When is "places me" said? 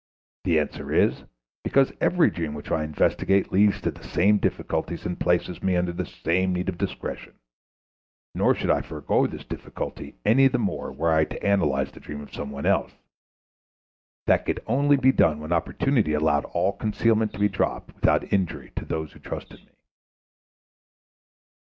5.19-5.75